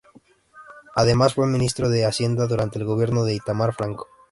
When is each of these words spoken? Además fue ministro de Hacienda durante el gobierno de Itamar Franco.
Además 0.95 1.35
fue 1.35 1.45
ministro 1.45 1.87
de 1.87 2.07
Hacienda 2.07 2.47
durante 2.47 2.79
el 2.79 2.85
gobierno 2.85 3.23
de 3.23 3.35
Itamar 3.35 3.75
Franco. 3.75 4.07